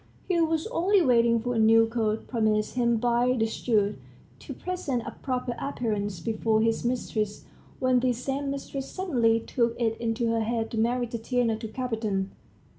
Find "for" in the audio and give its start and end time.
1.39-1.53